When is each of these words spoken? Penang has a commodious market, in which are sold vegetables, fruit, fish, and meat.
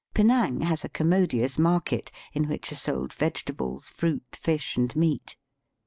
Penang 0.15 0.61
has 0.61 0.83
a 0.83 0.89
commodious 0.89 1.59
market, 1.59 2.09
in 2.33 2.47
which 2.49 2.71
are 2.71 2.75
sold 2.75 3.13
vegetables, 3.13 3.91
fruit, 3.91 4.35
fish, 4.35 4.75
and 4.75 4.95
meat. 4.95 5.37